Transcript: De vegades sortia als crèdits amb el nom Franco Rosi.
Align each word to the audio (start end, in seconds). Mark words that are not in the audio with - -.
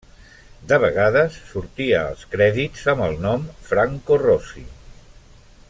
De 0.69 0.77
vegades 0.83 1.35
sortia 1.49 1.99
als 2.13 2.25
crèdits 2.33 2.89
amb 2.95 3.07
el 3.09 3.15
nom 3.27 3.45
Franco 3.69 4.19
Rosi. 4.27 4.65